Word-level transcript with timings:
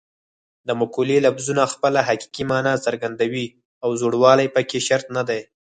د 0.67 0.69
مقولې 0.81 1.17
لفظونه 1.25 1.63
خپله 1.73 1.99
حقیقي 2.09 2.43
مانا 2.51 2.73
څرګندوي 2.85 3.45
او 3.83 3.89
زوړوالی 3.99 4.47
پکې 4.55 4.79
شرط 4.87 5.05
نه 5.17 5.23
دی 5.29 5.41